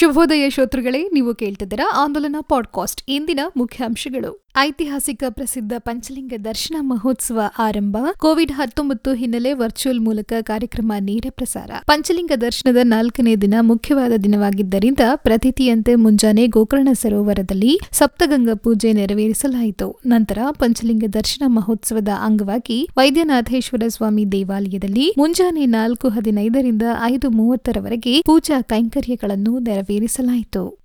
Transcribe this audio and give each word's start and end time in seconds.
ಶುಭೋದಯ 0.00 0.50
ಶ್ರೋತೃಗಳೇ, 0.50 1.08
ನೀವು 1.12 1.34
ಕೇಳ್ತಿದ್ದೀರಾ 1.34 1.90
ಆಂದೋಲನ 1.94 2.36
ಪಾಡ್ಕಾಸ್ಟ್. 2.40 3.02
ಇಂದಿನ 3.08 3.40
ಮುಖ್ಯಾಂಶಗಳು. 3.56 4.46
ಐತಿಹಾಸಿಕ 4.58 5.24
ಪ್ರಸಿದ್ಧ 5.30 5.72
ಪಂಚಲಿಂಗ 5.78 6.32
ದರ್ಶನ 6.44 6.76
ಮಹೋತ್ಸವ 6.80 7.40
ಆರಂಭ. 7.58 7.96
ಕೋವಿಡ್ 8.18 8.52
ಹತ್ತೊಂಬತ್ತು 8.52 9.12
ಹಿನ್ನೆಲೆ 9.12 9.52
ವರ್ಚುವಲ್ 9.52 10.00
ಮೂಲಕ 10.00 10.32
ಕಾರ್ಯಕ್ರಮ 10.40 10.92
ನೇರ 11.00 11.26
ಪ್ರಸಾರ. 11.30 11.70
ಪಂಚಲಿಂಗ 11.86 12.32
ದರ್ಶನದ 12.40 12.76
ನಾಲ್ಕನೇ 12.82 13.36
ದಿನ 13.36 13.54
ಮುಖ್ಯವಾದ 13.60 14.12
ದಿನವಾಗಿದ್ದರಿಂದ 14.12 14.98
ಪ್ರತಿಥಿಯಂತೆ 15.14 15.94
ಮುಂಜಾನೆ 15.94 16.46
ಗೋಕರ್ಣ 16.46 16.88
ಸರೋವರದಲ್ಲಿ 16.92 17.80
ಸಪ್ತಗಂಗಾ 17.92 18.54
ಪೂಜೆ 18.54 18.92
ನೆರವೇರಿಸಲಾಯಿತು. 18.92 20.00
ನಂತರ 20.06 20.38
ಪಂಚಲಿಂಗ 20.58 21.04
ದರ್ಶನ 21.12 21.42
ಮಹೋತ್ಸವದ 21.46 22.08
ಅಂಗವಾಗಿ 22.20 22.88
ವೈದ್ಯನಾಥೇಶ್ವರ 22.96 23.82
ಸ್ವಾಮಿ 23.88 24.32
ದೇವಾಲಯದಲ್ಲಿ 24.32 25.14
ಮುಂಜಾನೆ 25.18 25.66
ನಾಲ್ಕು 25.66 26.08
ಹದಿನೈದರಿಂದ 26.08 26.82
ಐದು 27.02 27.30
ಮೂವತ್ತರವರೆಗೆ 27.30 28.22
ಪೂಜಾ 28.22 28.62
ಕೈಂಕರ್ಯಗಳನ್ನು 28.62 29.58
ನೆರವೇರಿಸಲಾಯಿತು 29.58 29.89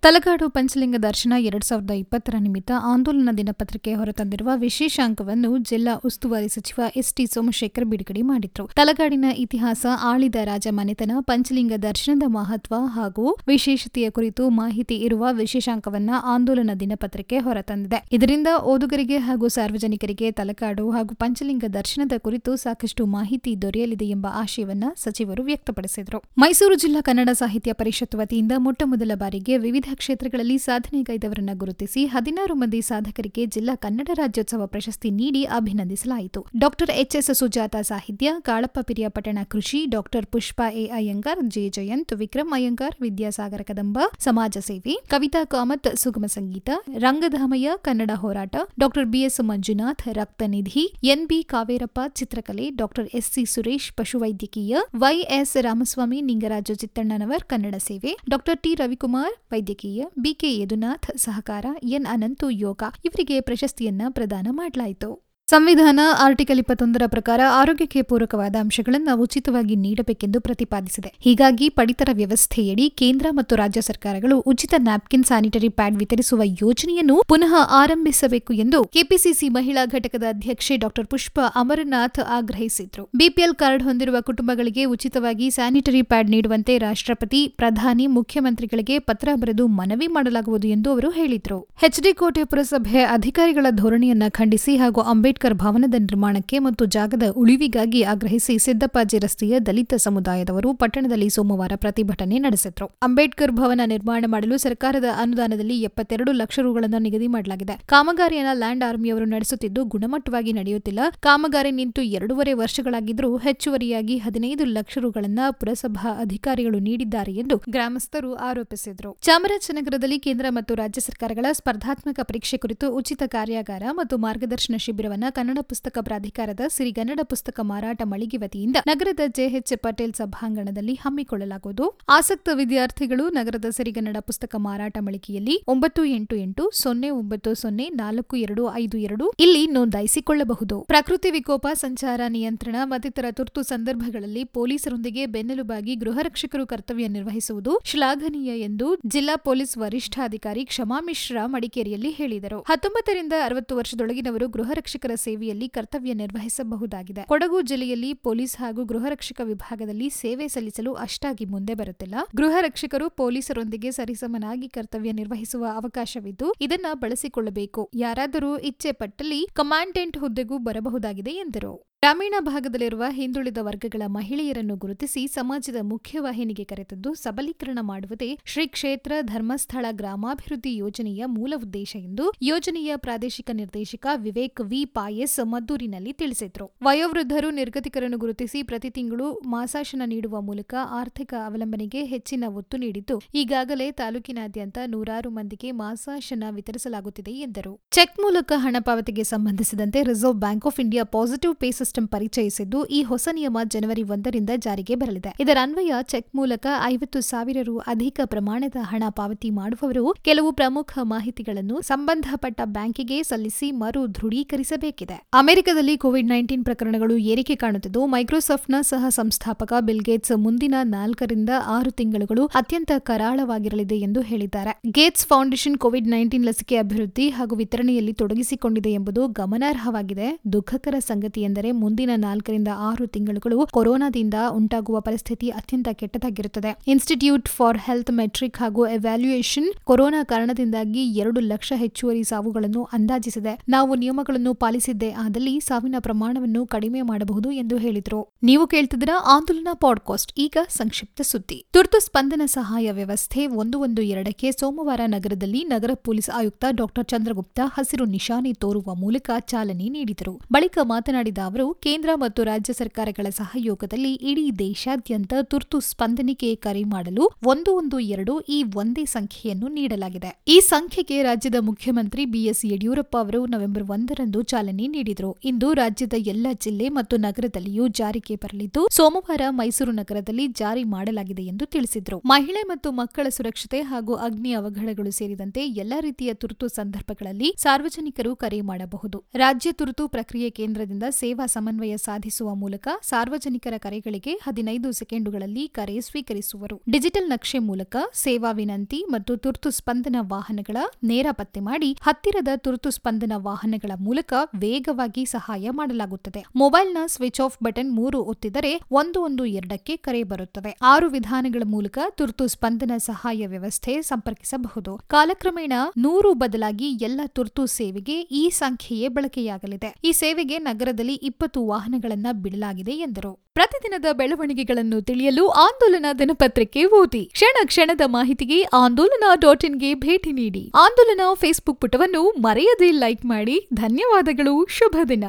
ತಲಕಾಡು 0.02 0.50
ಪಂಚಲಿಂಗ 0.50 0.96
ದರ್ಶನ 1.04 1.34
ಎರಡ್ 1.40 1.64
ಸಾವಿರದ 1.64 1.92
ಇಪ್ಪತ್ತರ 1.92 2.36
ನಿಮಿತ್ತ 2.40 2.72
ಆಂದೋಲನ 2.84 3.30
ದಿನಪತ್ರಿಕೆ 3.38 3.94
ಹೊರತಂದಿರುವ 3.94 4.50
ವಿಶೇಷಾಂಕವನ್ನು 4.56 5.58
ಜಿಲ್ಲಾ 5.58 5.94
ಉಸ್ತುವಾರಿ 6.06 6.50
ಸಚಿವ 6.50 6.82
ಎಸ್ಟಿ 6.96 7.26
ಸೋಮಶೇಖರ್ 7.26 7.86
ಬಿಡುಗಡೆ 7.86 8.22
ಮಾಡಿದ್ರು. 8.22 8.68
ತಲಕಾಡಿನ 8.68 9.26
ಇತಿಹಾಸ, 9.38 9.86
ಆಳಿದ 10.02 10.36
ರಾಜ 10.44 10.68
ಮನೆತನ, 10.72 11.12
ಪಂಚಲಿಂಗ 11.20 11.74
ದರ್ಶನದ 11.82 12.24
ಮಹತ್ವ 12.28 12.76
ಹಾಗೂ 12.86 13.38
ವಿಶೇಷತೆಯ 13.48 14.10
ಕುರಿತು 14.10 14.50
ಮಾಹಿತಿ 14.50 14.96
ಇರುವ 14.96 15.28
ವಿಶೇಷಾಂಕವನ್ನ 15.32 16.10
ಆಂದೋಲನ 16.24 16.70
ದಿನಪತ್ರಿಕೆ 16.80 17.38
ಹೊರತಂದಿದೆ. 17.38 18.08
ಇದರಿಂದ 18.12 18.48
ಓದುಗರಿಗೆ 18.64 19.18
ಹಾಗೂ 19.18 19.48
ಸಾರ್ವಜನಿಕರಿಗೆ 19.48 20.32
ತಲಕಾಡು 20.32 20.92
ಹಾಗೂ 20.92 21.16
ಪಂಚಲಿಂಗ 21.16 21.64
ದರ್ಶನದ 21.74 22.12
ಕುರಿತು 22.18 22.56
ಸಾಕಷ್ಟು 22.56 23.06
ಮಾಹಿತಿ 23.06 23.62
ದೊರೆಯಲಿದೆ 23.62 24.06
ಎಂಬ 24.06 24.28
ಆಶಯವನ್ನ 24.34 24.84
ಸಚಿವರು 24.96 25.44
ವ್ಯಕ್ತಪಡಿಸಿದರು. 25.44 26.24
ಮೈಸೂರು 26.38 26.76
ಜಿಲ್ಲಾ 26.76 27.02
ಕನ್ನಡ 27.02 27.30
ಸಾಹಿತ್ಯ 27.34 27.74
ಪರಿಷತ್ 27.74 28.16
ವತಿಯಿಂದ 28.16 28.52
ಬಾರಿಗೆ 28.96 29.58
ವಿವಿಧ 29.58 29.90
ಕ್ಷೇತ್ರಗಳಲ್ಲಿ 29.94 30.58
ಸಾಧನೆಗೈದವರನ್ನ 30.58 31.50
ಗುರುತಿಸಿ 31.54 32.06
ಹದಿನಾರು 32.06 32.56
ಮಂದಿ 32.56 32.82
ಸಾಧಕರಿಗೆ 32.82 33.46
ಜಿಲ್ಲಾ 33.46 33.76
ಕನ್ನಡ 33.76 34.10
ರಾಜ್ಯೋತ್ಸವ 34.14 34.68
ಪ್ರಶಸ್ತಿ 34.68 35.10
ನೀಡಿ 35.12 35.44
ಅಭಿನಂದಿಸಲಾಯಿತು. 35.44 36.46
ಡಾಕ್ಟರ್ 36.58 36.90
ಎಚ್ಎಸ್ 36.90 37.32
ಸುಜಾತ 37.32 37.76
ಸಾಹಿತ್ಯ, 37.82 38.32
ಕಾಳಪ್ಪ 38.40 38.80
ಪಿರಿಯಾಪಟ್ಟಣ 38.82 39.38
ಕೃಷಿ, 39.44 39.86
doctor 39.86 40.26
Pushpa 40.26 40.72
A 40.72 40.86
Iyengar, 40.88 41.44
J 41.44 41.70
Jayanth, 41.70 42.14
Vikram 42.14 42.54
Iyengar, 42.54 42.96
Vidyasagar 43.02 43.62
Kadamba, 43.62 43.98
ಸಮಾಜ 44.20 44.58
ಸೇವೆ, 44.58 44.96
ಕವಿತಾ 45.08 45.46
ಕಾಮತ್, 45.46 45.98
ಸುಗಮ 45.98 46.26
ಸಂಗೀತ, 46.26 46.70
ರಂಗಧಾಮಯ್ಯ, 46.98 47.72
ಕನ್ನಡ 47.82 48.12
ಹೋರಾಟ, 48.16 48.56
ಡಾಕ್ಟರ್ 48.80 49.06
ಬಿಎಸ್ 49.06 49.42
ಮಂಜುನಾಥ್ 49.42 50.08
ರಕ್ತನಿಧಿ 50.12 50.94
ಎನ್ಬಿ 51.04 51.44
ಕಾವೇರಪ್ಪ 51.44 52.00
ಚಿತ್ರಕಲೆ, 52.08 52.70
ಡಾಕ್ಟರ್ 52.70 53.10
ಎಸ್ಸಿ 53.14 53.46
ಸುರೇಶ್ 53.46 53.94
ಪಶುವೈದ್ಯಕೀಯ 53.94 54.78
ವೈಎಸ್ 54.96 55.58
ರಾಮಸ್ವಾಮಿ, 55.62 56.22
ನಿಂಗರಾಜು 56.22 56.74
ಚಿತ್ತಣ್ಣನವರ್ 56.74 57.44
ಕನ್ನಡ 57.44 57.76
ಸೇವೆ, 57.78 58.18
ಡಾಕ್ಟರ್ 58.30 58.60
ಟಿ 58.60 58.75
ರವಿಕುಮಾರ್ 58.76 59.34
ವೈದ್ಯಕೀಯ 59.52 60.06
ಬಿಕೆ 60.20 60.58
ಯದುನಾಥ್ 60.60 61.18
ಸಹಕಾರ 61.18 61.66
ಎನ್ 61.84 62.06
ಅನಂತು 62.06 62.50
ಯೋಗ 62.50 62.84
ಇವರಿಗೆ 63.06 63.42
ಪ್ರಶಸ್ತಿಯನ್ನ 63.42 64.02
ಪ್ರದಾನ 64.10 64.48
ಮಾಡಲಾಯಿತು. 64.52 65.25
ಸಂವಿಧಾನ 65.52 66.00
ಆರ್ಟಿಕಲ್ 66.26 66.60
ಇಪ್ಪತ್ತೊಂದರ 66.62 67.04
ಪ್ರಕಾರ 67.08 67.42
ಆರೋಗ್ಯಕ್ಕೆ 67.58 68.02
ಪೂರಕವಾದ 68.02 68.56
ಅಂಶಗಳನ್ನು 68.62 69.14
ಉಚಿತವಾಗಿ 69.24 69.76
ನೀಡಬೇಕೆಂದು 69.84 70.40
ಪ್ರತಿಪಾದಿಸಿದೆ. 70.40 71.10
ಹೀಗಾಗಿ 71.26 71.68
ಪಡಿತರ 71.70 72.10
ವ್ಯವಸ್ಥೆಯಡಿ 72.20 72.86
ಕೇಂದ್ರ 73.02 73.28
ಮತ್ತು 73.32 73.54
ರಾಜ್ಯ 73.56 73.82
ಸರ್ಕಾರಗಳು 73.88 74.36
ಉಚಿತ 74.52 74.74
ನ್ಯಾಪ್ಕಿನ್, 74.88 75.26
ಸ್ಯಾನಿಟರಿ 75.30 75.70
ಪ್ಯಾಡ್ 75.80 75.98
ವಿತರಿಸುವ 75.98 76.42
ಯೋಜನೆಯನ್ನು 76.64 77.18
ಪುನಃ 77.34 77.54
ಆರಂಭಿಸಬೇಕು 77.82 78.54
ಎಂದು 78.64 78.80
ಕೆಪಿಸಿಸಿ 78.96 79.50
ಮಹಿಳಾ 79.50 79.84
ಘಟಕದ 79.86 80.26
ಅಧ್ಯಕ್ಷೆ 80.34 80.78
ಡಾಕ್ಟರ್ 80.78 81.08
ಪುಷ್ಪ 81.14 81.38
ಅಮರನಾಥ್ 81.62 82.20
ಆಗ್ರಹಿಸಿದ್ರು. 82.38 83.06
ಬಿಪಿಎಲ್ 83.22 83.56
ಕಾರ್ಡ್ 83.62 83.86
ಹೊಂದಿರುವ 83.90 84.18
ಕುಟುಂಬಗಳಿಗೆ 84.22 84.86
ಉಚಿತವಾಗಿ 84.96 85.48
ಸ್ಯಾನಿಟರಿ 85.52 86.02
ಪ್ಯಾಡ್ 86.12 86.34
ನೀಡುವಂತೆ 86.36 86.76
ರಾಷ್ಟ್ರಪತಿ, 86.78 87.44
ಪ್ರಧಾನಿ, 87.62 88.08
ಮುಖ್ಯಮಂತ್ರಿಗಳಿಗೆ 88.18 88.98
ಪತ್ರ 89.12 89.30
ಬರೆದು 89.44 89.68
ಮನವಿ 89.80 90.10
ಮಾಡಲಾಗುವುದು 90.18 90.70
ಎಂದು 90.78 90.90
ಅವರು 90.96 91.12
ಹೇಳಿದರು. 91.20 91.62
ಹೆಚ್ಡಿ 91.86 92.14
ಕೋಟೆ 92.24 92.46
ಪುರಸಭೆ 92.52 93.04
ಅಧಿಕಾರಿಗಳ 93.18 93.68
ಧೋರಣೆಯನ್ನ 93.82 94.34
ಖಂಡಿಸಿ 94.42 94.76
ಹಾಗೂ 94.76 95.02
ಅಂಬೇಡ್ಕರ್ 95.14 95.34
ಭವನದ 95.44 95.94
ನಿರ್ಮಾಣಕ್ಕೆ 95.98 96.60
ಮತ್ತು 96.60 96.86
ಜಾಗದ 96.86 97.24
ಉಳಿವಿಗಾಗಿ 97.38 98.02
ಆಗ್ರಹಿಸಿ 98.02 98.60
ಸಿದ್ದಪ್ಪಾಜಿ 98.60 99.20
ರಸ್ತೆಯ 99.20 99.60
ದಲಿತ 99.60 99.94
ಸಮುದಾಯದವರು 99.98 100.74
ಪಟ್ಟಣದಲ್ಲಿ 100.74 101.30
ಸೋಮವಾರ 101.30 101.72
ಪ್ರತಿಭಟನೆ 101.76 102.40
ನಡೆಸಿದ್ರು. 102.40 102.88
ಅಂಬೇಡ್ಕರ್ 103.02 103.52
ಭವನ 103.52 103.82
ನಿರ್ಮಾಣ 103.86 104.26
ಮಾಡಲು 104.28 104.58
ಸರ್ಕಾರದ 104.58 105.06
ಅನುದಾನದಲ್ಲಿ 105.18 105.82
ಎಪ್ಪತ್ತೆರಡು 105.82 106.32
ಲಕ್ಷ 106.32 106.60
ರುಗಳನ್ನು 106.60 107.00
ನಿಗದಿ 107.00 107.28
ಮಾಡಲಾಗಿದೆ. 107.28 107.84
ಕಾಮಗಾರಿಯನ್ನು 107.86 108.58
ಲ್ಯಾಂಡ್ 108.58 108.84
ಆರ್ಮಿಯವರು 108.90 109.26
ನಡೆಸುತ್ತಿದ್ದು 109.26 109.84
ಗುಣಮಟ್ಟವಾಗಿ 109.84 110.54
ನಡೆಯುತ್ತಿಲ್ಲ. 110.54 111.00
ಕಾಮಗಾರಿ 111.20 111.72
ನಿಂತು 111.72 112.02
ಎರಡೂವರೆ 112.02 112.54
ವರ್ಷಗಳಾಗಿದ್ದರೂ 112.54 113.38
ಹೆಚ್ಚುವರಿಯಾಗಿ 113.38 114.18
ಹದಿನೈದು 114.18 114.66
ಲಕ್ಷ 114.66 114.98
ರುಗಳನ್ನ 115.02 115.40
ಪುರಸಭಾ 115.52 116.22
ಅಧಿಕಾರಿಗಳು 116.22 116.80
ನೀಡಿದ್ದಾರೆ 116.80 117.34
ಎಂದು 117.34 117.58
ಗ್ರಾಮಸ್ಥರು 117.70 118.34
ಆರೋಪಿಸಿದರು. 118.36 119.18
ಚಾಮರಾಜನಗರದಲ್ಲಿ 119.22 120.20
ಕೇಂದ್ರ 120.20 120.46
ಮತ್ತು 120.50 120.76
ರಾಜ್ಯ 120.76 121.02
ಸರ್ಕಾರಗಳ 121.02 121.46
ಸ್ಪರ್ಧಾತ್ಮಕ 121.52 122.20
ಪರೀಕ್ಷೆ 122.24 122.58
ಕುರಿತು 122.58 122.94
ಉಚಿತ 122.94 123.24
ಕಾರ್ಯಾಗಾರ 123.26 123.84
ಮತ್ತು 123.92 124.18
ಮಾರ್ಗದರ್ಶನ 124.18 124.76
ಶಿಬಿರವನ್ನು 124.78 125.25
ಕನ್ನಡ 125.30 125.58
ಪುಸ್ತಕ 125.62 125.98
ಪ್ರಾಧಿಕಾರದ 126.02 126.60
ಸಿರಿಗನ್ನಡ 126.68 127.20
ಪುಸ್ತಕ 127.24 127.60
ಮಾರಾಟ 127.64 128.02
ಮಳಿಗೆ 128.04 128.38
ವತಿಯಿಂದ 128.38 128.76
ನಗರದ 128.88 129.20
ಜೆಎಚ್ 129.28 129.78
ಪಟೇಲ್ 129.78 130.14
ಸಭಾಂಗಣದಲ್ಲಿ 130.14 130.94
ಹಮ್ಮಿಕೊಳ್ಳಲಾಗುವುದು. 130.94 132.00
ಆಸಕ್ತ 132.10 132.50
ವಿದ್ಯಾರ್ಥಿಗಳು 132.54 133.30
ನಗರದ 133.30 133.66
ಸಿರಿಗನ್ನಡ 133.70 134.18
ಪುಸ್ತಕ 134.20 134.56
ಮಾರಾಟ 134.58 134.98
ಮಳಿಗೆಯಲ್ಲಿ 135.02 135.64
ಒಂಬತ್ತು 135.68 136.06
ಎಂಟು 136.06 136.36
ಎಂಟು 136.36 136.72
ಸೊನ್ನೆ 136.74 137.10
ಒಂಬತ್ತು 137.10 137.54
ಸೊನ್ನೆ 137.54 137.90
ನಾಲ್ಕು 137.90 138.36
ಎರಡು 138.36 138.74
ಐದು 138.74 138.98
ಎರಡು 138.98 139.34
ಇಲ್ಲಿ 139.40 139.68
ನೋಂದಾಯಿಸಿಕೊಳ್ಳಬಹುದು. 139.68 140.82
ಪ್ರಕೃತಿ 140.82 141.32
ವಿಕೋಪ 141.32 141.68
ಸಂಚಾರ 141.74 142.22
ನಿಯಂತ್ರಣ 142.28 142.76
ಮತ್ತಿತರ 142.84 143.26
ತುರ್ತು 143.32 143.64
ಸಂದರ್ಭಗಳಲ್ಲಿ 143.64 144.44
ಪೊಲೀಸರೊಂದಿಗೆ 144.44 145.26
ಬೆನ್ನೆಲುಬಾಗಿ 145.26 145.96
ಗೃಹರಕ್ಷಕರು 145.96 146.68
ಕರ್ತವ್ಯ 146.68 147.08
ನಿರ್ವಹಿಸುವುದು 147.08 147.80
ಶ್ಲಾಘನೀಯ 147.84 148.60
ಎಂದು 148.60 148.96
ಜಿಲ್ಲಾ 149.08 149.36
ಪೊಲೀಸ್ 149.36 149.78
ವರಿಷ್ಠಾಧಿಕಾರಿ 149.78 150.66
ಕ್ಷಮಾ 150.66 151.00
ಮಿಶ್ರಾ 151.00 151.48
ಮಡಿಕೇರಿಯಲ್ಲಿ 151.48 152.12
ಹೇಳಿದರು. 152.12 152.60
ಹತ್ತೊಂಬತ್ತರಿಂದ 152.60 153.34
ಅರವತ್ತು 153.44 153.78
ವರ್ಷದೊಳಗಿನವರು 153.78 154.48
ಗೃಹ 154.48 154.72
ರಕ್ಷಕರ 154.74 155.12
ಸೇವೆಯಲ್ಲಿ 155.16 155.70
ಕರ್ತವ್ಯ 155.70 156.14
ನಿರ್ವಹಿಸಬಹುದಾಗಿದೆ. 156.14 157.24
ಕೊಡಗು 157.24 157.62
ಜಿಲ್ಲೆಯಲ್ಲಿ 157.62 158.14
ಪೊಲೀಸ್ 158.14 158.58
ಹಾಗೂ 158.58 158.86
ಗೃಹ 158.86 159.06
ರಕ್ಷಕ 159.10 159.42
ವಿಭಾಗದಲ್ಲಿ 159.44 160.10
ಸೇವೆ 160.10 160.48
ಸಲ್ಲಿಸಲು 160.48 160.94
ಅಷ್ಟಾಗಿ 160.94 161.46
ಮುಂದೆ 161.46 161.74
ಬರುತ್ತಿಲ್ಲ. 161.74 162.16
ಗೃಹ 162.36 162.56
ರಕ್ಷಕರು 162.62 163.10
ಪೊಲೀಸರೊಂದಿಗೆ 163.10 163.92
ಸರಿಸಮನಾಗಿ 163.92 164.70
ಕರ್ತವ್ಯ 164.70 165.12
ನಿರ್ವಹಿಸುವ 165.12 165.66
ಅವಕಾಶವಿದ್ದು, 165.76 166.56
ಇದನ್ನ 166.62 166.86
ಬಳಸಿಕೊಳ್ಳಬೇಕು. 166.94 167.90
ಯಾರಾದರೂ 167.94 168.58
ಇಚ್ಛೆ 168.58 168.92
ಪಟ್ಟಲ್ಲಿ 168.92 169.48
ಕಮಾಂಡೆಂಟ್ 169.54 170.18
ಹುದ್ದೆಗೂ 170.18 170.58
ಬರಬಹುದಾಗಿದೆ 170.58 171.32
ಎಂದರು. 171.32 171.95
ಗ್ರಾಮೀಣ 172.04 172.36
ಭಾಗದಲ್ಲಿರುವ 172.40 173.04
ಹಿಂದುಳಿದ 173.10 173.58
ವರ್ಗಗಳ 173.62 174.04
ಮಹಿಳೆಯರನ್ನು 174.08 174.76
ಗುರುತಿಸಿ 174.76 175.28
ಸಮಾಜದ 175.28 175.76
ಮುಖ್ಯವಾಹಿನಿಗೆ 175.82 176.64
ಕರೆತಂದು 176.64 177.14
ಸಬಲೀಕರಣ 177.14 177.80
ಮಾಡುವುದೇ 177.82 178.28
ಶ್ರೀ 178.46 178.68
ಕ್ಷೇತ್ರ 178.68 179.12
ಧರ್ಮಸ್ಥಳ 179.22 179.86
ಗ್ರಾಮಾಭಿವೃದ್ಧಿ 179.92 180.76
ಯೋಜನೆಯ 180.76 181.22
ಮೂಲ 181.28 181.54
ಉದ್ದೇಶ 181.58 181.96
ಎಂದು 181.96 182.26
ಯೋಜನೆಯ 182.42 182.98
ಪ್ರಾದೇಶಿಕ 182.98 183.50
ನಿರ್ದೇಶಕ 183.54 184.06
ವಿವೇಕ್ 184.16 184.62
ವಿ. 184.62 184.86
ಪಾಯಸ್ 184.98 185.40
ಮದ್ದೂರಿನಲ್ಲಿ 185.44 186.14
ತಿಳಿಸಿದರು. 186.14 186.68
ವಯೋವೃದ್ಧರು, 186.84 187.50
ನಿರ್ಗತಿಕರನ್ನು 187.52 188.18
ಗುರುತಿಸಿ 188.18 188.64
ಪ್ರತಿ 188.64 188.90
ತಿಂಗಳು 188.90 189.42
ಮಾಸಾಶನ 189.46 190.02
ನೀಡುವ 190.06 190.42
ಮೂಲಕ 190.42 190.74
ಆರ್ಥಿಕ 190.92 191.34
ಅವಲಂಬನೆಗೆ 191.46 192.04
ಹೆಚ್ಚಿನ 192.06 192.44
ಒತ್ತು 192.54 192.78
ನೀಡಿದ್ದು, 192.78 193.18
ಈಗಾಗಲೇ 193.34 193.92
ತಾಲೂಕಿನಾದ್ಯಂತ 193.92 194.78
ನೂರಾರು 194.86 195.30
ಮಂದಿಗೆ 195.30 195.72
ಮಾಸಾಶನ 195.82 196.44
ವಿತರಿಸಲಾಗುತ್ತಿದೆ 196.52 197.32
ಎಂದರು. 197.32 197.74
ಚೆಕ್ 197.92 198.20
ಮೂಲಕ 198.20 198.52
ಹಣ 198.56 198.76
ಪಾವತಿಗೆ 198.80 199.24
ಸಂಬಂಧಿಸಿದಂತೆ 199.24 200.04
reserve 200.04 200.38
bank 200.38 200.66
of 200.66 200.80
India 200.80 201.04
positive 201.18 201.56
pay 201.56 201.72
system 201.86 202.08
ಪರಿಚಯಿಸಿದ್ದು 202.08 202.80
ಈ 202.86 203.00
ಹೊಸ 203.04 203.30
ನಿಯಮ 203.32 203.58
ಜನವರಿ 203.74 204.04
ಒಂದರಿಂದ 204.04 204.52
ಜಾರಿಗೆ 204.58 204.96
ಬರಲಿದೆ. 204.96 205.32
ಇದರ 205.40 205.58
ಅನ್ವಯ 205.62 205.92
ಚೆಕ್ 206.02 206.30
ಮೂಲಕ 206.36 206.68
ಐವತ್ತು 206.84 207.20
ಸಾವಿರ 207.22 207.58
ರು 207.64 207.78
ಅಧಿಕ 207.78 208.20
ಪ್ರಮಾಣದ 208.26 208.78
ಹಣ 208.82 209.04
ಪಾವತಿ 209.10 209.50
ಮಾಡುವವರು 209.50 210.14
ಕೆಲವು 210.22 210.52
ಪ್ರಮುಖ 210.52 211.00
ಮಾಹಿತಿಗಳನ್ನು 211.04 211.82
ಸಂಬಂಧಪಟ್ಟ 211.82 212.62
ಬ್ಯಾಂಕಿಗೆ 212.66 213.24
ಸಲ್ಲಿಸಿ 213.24 213.72
ಮರು 213.72 214.02
ದೃಢೀಕರಿಸಬೇಕಿದೆ. 214.16 215.18
ಅಮೆರಿಕದಲ್ಲಿ 215.34 215.98
ಕೋವಿಡ್ 215.98 216.28
ನೈನ್ಟೀನ್ 216.28 216.66
ಪ್ರಕರಣಗಳು 216.66 217.18
ಏರಿಕೆ 217.18 217.56
ಕಾಣುತ್ತಿದ್ದು, 217.56 218.06
ಮೈಕ್ರೋಸಾಫ್ಟ್ನ 218.06 218.76
ಸಹ 218.82 219.10
ಸಂಸ್ಥಾಪಕ 219.10 219.74
ಬಿಲ್ 219.82 220.02
ಗೇಟ್ಸ್ 220.02 220.32
ಮುಂದಿನ 220.38 220.76
ನಾಲ್ಕರಿಂದ 220.84 221.50
ಆರು 221.68 221.92
ತಿಂಗಳುಗಳು 221.92 222.46
ಅತ್ಯಂತ 222.46 222.92
ಕರಾಳವಾಗಿರಲಿದೆ 222.98 224.00
ಎಂದು 224.00 224.22
ಹೇಳಿದ್ದಾರೆ. 224.22 224.74
ಗೇಟ್ಸ್ 224.92 225.28
ಫೌಂಡೇಶನ್ 225.28 225.78
ಕೋವಿಡ್ 225.78 226.08
ನೈನ್ಟೀನ್ 226.08 226.46
ಲಸಿಕೆ 226.46 226.78
ಅಭಿವೃದ್ಧಿ 226.78 227.30
ಹಾಗೂ 227.30 227.56
ವಿತರಣೆಯಲ್ಲಿ 227.56 228.14
ತೊಡಗಿಸಿಕೊಂಡಿದೆ 228.14 228.94
ಎಂಬುದು 228.94 229.28
ಗಮನಾರ್ಹವಾಗಿದೆ. 229.42 230.30
ದುಃಖಕರ 230.54 230.96
ಸಂಗತಿ 231.00 231.42
ಎಂದರೆ 231.42 231.72
ಮುಂದಿನ 231.76 232.10
ನಾಲ್ಕರಿಂದ 232.16 232.68
ಆರು 232.78 233.08
ತಿಂಗಳುಗಳು 233.08 233.68
ಕೊರೋನಾದಿಂದ 233.72 234.34
ಉಂಟಾಗುವ 234.52 235.02
ಪರಿಸ್ಥಿತಿ 235.02 235.50
ಅತ್ಯಂತ 235.50 235.88
ಕೆಟ್ಟದಾಗಿರುತ್ತದೆ. 235.94 236.78
ಇನ್ಸ್ಟಿಟ್ಯೂಟ್ 236.88 237.50
ಫಾರ್ 237.50 237.78
ಹೆಲ್ತ್ 237.78 238.12
ಮೆಟ್ರಿಕ್ 238.12 238.58
ಹಾಗೂ 238.58 238.88
ಎವ್ಯಾಲ್ಯೂಯೇಷನ್ 238.88 239.72
ಕೊರೋನಾ 239.84 240.24
ಕಾರಣದಿಂದಾಗಿ 240.24 241.04
ಎರಡು 241.18 241.40
ಲಕ್ಷ 241.40 241.74
ಹೆಚ್ಚುವರಿ 241.76 242.24
ಸಾವುಗಳನ್ನು 242.24 242.84
ಅಂದಾಜಿಸಿದೆ. 242.94 243.54
ನಾವು 243.70 243.96
ನಿಯಮಗಳನ್ನು 243.96 244.54
ಪಾಲಿಸಿದ್ದೇ 244.54 245.12
ಆದಲ್ಲಿ 245.12 245.60
ಸಾವಿನ 245.60 245.96
ಪ್ರಮಾಣವನ್ನು 246.00 246.66
ಕಡಿಮೆ 246.66 247.02
ಮಾಡಬಹುದು 247.02 247.52
ಎಂದು 247.52 247.78
ಹೇಳಿದರು. 247.78 248.22
ನೀವು 248.44 248.68
ಕೇಳ್ತಿದ್ರ 248.68 249.10
ಆಂದೋಲನ 249.26 249.68
ಪಾಡ್ಕಾಸ್ಟ್. 249.74 250.34
ಈಗ 250.38 250.58
ಸಂಕ್ಷಿಪ್ತ 250.70 251.22
ಸುದ್ದಿ. 251.22 251.66
ತುರ್ತು 251.74 252.00
ಸ್ಪಂದನ 252.06 252.42
ಸಹಾಯ 252.46 252.92
ವ್ಯವಸ್ಥೆ 252.92 253.48
ಒಂದು 253.48 253.80
ಒಂದು 253.80 254.02
ಎರಡಕ್ಕೆ 254.02 254.52
ಸೋಮವಾರ 254.52 255.02
ನಗರದಲ್ಲಿ 255.08 255.64
ನಗರ 255.64 255.92
ಪೊಲೀಸ್ 256.04 256.30
ಆಯುಕ್ತ 256.30 256.66
ಡಾಕ್ಟರ್ 256.70 257.06
ಚಂದ್ರಗುಪ್ತ 257.06 257.60
ಹಸಿರು 257.66 258.06
ನಿಶಾನೆ 258.06 258.54
ತೋರುವ 258.54 258.96
ಮೂಲಕ 258.96 259.32
ಚಾಲನೆ 259.40 259.90
ನೀಡಿದರು. 259.90 260.42
ಬಳಿಕ 260.54 260.78
ಮಾತನಾಡಿದ 260.84 261.38
ಅವರು 261.46 261.65
ಅವರು 261.66 261.78
ಕೇಂದ್ರ 261.86 262.10
ಮತ್ತು 262.14 262.42
ರಾಜ್ಯ 262.44 262.72
ಸರ್ಕಾರಗಳ 262.74 263.28
ಸಹಯೋಗದಲ್ಲಿ 263.38 264.12
ಇಡೀ 264.30 264.44
ದೇಶಾದ್ಯಂತ 264.60 265.34
ತುರ್ತು 265.42 265.78
ಸ್ಪಂದನಿಕೆ 265.80 266.50
ಕರೆ 266.56 266.84
ಮಾಡಲು 266.84 267.24
ಒಂದು 267.44 267.72
ಒಂದು 267.76 267.98
ಎರಡು 268.16 268.34
ಈ 268.56 268.58
ಒಂದೇ 268.76 269.04
ಸಂಖ್ಯೆಯನ್ನು 269.06 269.68
ನೀಡಲಾಗಿದೆ. 269.68 270.32
ಈ 270.48 270.58
ಸಂಖ್ಯೆಗೆ 270.60 271.18
ರಾಜ್ಯದ 271.24 271.60
ಮುಖ್ಯಮಂತ್ರಿ 271.60 272.24
ಬಿಎಸ್ 272.26 272.62
ಯಡಿಯೂರಪ್ಪ 272.66 273.16
ಅವರು 273.18 273.40
ನವೆಂಬರ್ 273.46 273.86
ಒಂದರಂದು 273.96 274.42
ಚಾಲನೆ 274.44 274.88
ನೀಡಿದರು. 274.88 275.32
ಇಂದು 275.44 275.70
ರಾಜ್ಯದ 275.74 276.18
ಎಲ್ಲ 276.34 276.48
ಜಿಲ್ಲೆ 276.66 276.90
ಮತ್ತು 276.90 277.18
ನಗರದಲ್ಲಿಯೂ 277.18 277.88
ಜಾರಿಗೆ 278.00 278.36
ಬರಲಿದ್ದು, 278.36 278.84
ಸೋಮವಾರ 278.92 279.42
ಮೈಸೂರು 279.62 279.92
ನಗರದಲ್ಲಿ 279.92 280.48
ಜಾರಿ 280.62 280.84
ಮಾಡಲಾಗಿದೆ 280.96 281.46
ಎಂದು 281.46 281.68
ತಿಳಿಸಿದರು. 281.76 282.20
ಮಹಿಳೆ 282.26 282.64
ಮತ್ತು 282.64 282.92
ಮಕ್ಕಳ 283.02 283.26
ಸುರಕ್ಷತೆ 283.30 283.82
ಹಾಗೂ 283.92 284.16
ಅಗ್ನಿ 284.28 284.54
ಅವಘಡಗಳು 284.54 285.14
ಸೇರಿದಂತೆ 285.20 285.64
ಎಲ್ಲಾ 285.84 286.00
ರೀತಿಯ 286.00 286.34
ತುರ್ತು 286.44 286.68
ಸಂದರ್ಭಗಳಲ್ಲಿ 286.78 287.52
ಸಾರ್ವಜನಿಕರು 287.58 288.34
ಕರೆ 288.36 288.62
ಮಾಡಬಹುದು. 288.72 289.18
ರಾಜ್ಯ 289.36 289.72
ತುರ್ತು 289.82 290.06
ಪ್ರಕ್ರಿಯೆ 290.08 290.52
ಕೇಂದ್ರದಿಂದ 290.62 291.06
ಸೇವಾ 291.24 291.46
ಸಮನ್ವಯ 291.56 291.98
ಸಾಧಿಸುವ 291.98 292.56
ಮೂಲಕ 292.56 292.88
ಸಾರ್ವಜನಿಕರ 293.02 293.74
ಕರೆಗಳಿಗೆ 293.78 294.34
ಹದಿನೈದು 294.44 294.92
ಸೆಕೆಂಡುಗಳಲ್ಲಿ 294.92 295.68
ಕರೆ 295.68 296.02
ಸ್ವೀಕರಿಸುವರು. 296.02 296.82
ಡಿಜಿಟಲ್ 296.90 297.30
ನಕ್ಷೆ 297.30 297.60
ಮೂಲಕ 297.60 297.96
ಸೇವಾ 298.14 298.52
ವಿನಂತಿ 298.52 299.00
ಮತ್ತು 299.10 299.38
ತುರ್ತು 299.38 299.70
ಸ್ಪಂದನ 299.72 300.16
ವಾಹನಗಳ 300.20 300.78
ನೇರ 301.04 301.28
ಪತ್ತೆ 301.32 301.60
ಮಾಡಿ 301.60 301.98
ಹತ್ತಿರದ 302.02 302.48
ತುರ್ತು 302.56 302.92
ಸ್ಪಂದನ 302.92 303.32
ವಾಹನಗಳ 303.36 303.92
ಮೂಲಕ 304.00 304.34
ವೇಗವಾಗಿ 304.56 305.26
ಸಹಾಯ 305.26 305.70
ಮಾಡಲಾಗುತ್ತದೆ. 305.70 306.46
ಮೊಬೈಲ್ನ 306.56 306.98
ಸ್ವಿಚ್ 307.06 307.42
ಆಫ್ 307.42 307.58
ಬಟನ್ 307.64 307.92
ಮೂರು 307.92 308.20
ಒತ್ತಿದರೆ 308.24 308.82
ಒಂದು 308.92 309.24
ಒಂದು 309.24 309.46
ಎರಡಕ್ಕೆ 309.46 309.96
ಕರೆ 309.98 310.24
ಬರುತ್ತದೆ 310.24 310.78
ಆರು 310.82 311.10
ವಿಧಾನಗಳ 311.10 311.62
ಮೂಲಕ 311.66 312.00
ತುರ್ತು 312.10 312.48
ಸ್ಪಂದನ 312.48 312.92
ಸಹಾಯ 312.98 313.48
ವ್ಯವಸ್ಥೆ 313.48 314.02
ಸಂಪರ್ಕಿಸಬಹುದು. 314.02 315.00
ಕಾಲಕ್ರಮೇಣ 315.08 315.74
ನೂರು 315.98 316.34
ಬದಲಾಗಿ 316.34 316.90
ಎಲ್ಲ 317.02 317.22
ತುರ್ತು 317.28 317.66
ಸೇವೆಗೆ 317.66 318.22
ಈ 318.22 318.50
ಸಂಖ್ಯೆಯೇ 318.50 319.08
ಬಳಕೆಯಾಗಲಿದೆ. 319.08 319.96
ಈ 320.04 320.12
ಸೇವೆಗೆ 320.12 320.58
ನಗರದಲ್ಲಿ 320.58 321.16
ಇಪ್ಪತ್ತು 321.46 321.68
ವಾಹನಗಳನ್ನು 321.68 322.32
ಬಿಡಲಾಗಿದೆ 322.42 322.92
ಎಂದರು. 322.92 323.32
ಪ್ರತಿದಿನದ 323.54 324.06
ಬೆಳವಣಿಗೆಗಳನ್ನು 324.14 325.02
ತಿಳಿಯಲು 325.02 325.48
ಆಂದೋಲನ 325.48 326.06
ದಿನಪತ್ರಿಕೆ 326.20 326.86
ಓದಿ. 326.86 327.24
ಕ್ಷಣ 327.26 327.56
ಕ್ಷಣದ 327.66 328.02
ಮಾಹಿತಿಗೆ 328.06 328.64
ಆಂದೋಲನ 328.64 329.24
ಡಾಟ್ 329.42 329.66
ಇನ್ಗೆ 329.66 329.94
ಭೇಟಿ 329.94 330.32
ನೀಡಿ. 330.32 330.72
ಆಂದೋಲನ 330.76 331.22
ಫೇಸ್ಬುಕ್ 331.34 331.82
ಪುಟವನ್ನು 331.82 332.24
ಮರೆಯದೆ 332.42 332.92
ಲೈಕ್ 332.92 333.26
ಮಾಡಿ. 333.26 333.68
ಧನ್ಯವಾದಗಳು. 333.74 334.68
ಶುಭ 334.70 334.98
ದಿನ. 335.10 335.26